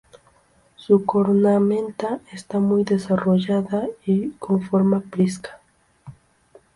Su 0.77 1.05
cornamenta 1.05 2.21
está 2.31 2.57
muy 2.57 2.83
desarrollada 2.83 3.87
y 4.03 4.29
con 4.39 4.59
forma 4.63 5.01
prisca. 5.01 5.61